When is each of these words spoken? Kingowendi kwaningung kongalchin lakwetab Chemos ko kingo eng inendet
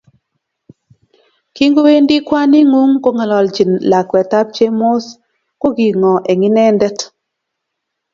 Kingowendi 1.55 2.15
kwaningung 2.27 2.93
kongalchin 3.03 3.71
lakwetab 3.89 4.47
Chemos 4.55 5.05
ko 5.61 5.67
kingo 5.77 6.13
eng 6.31 6.41
inendet 6.49 6.97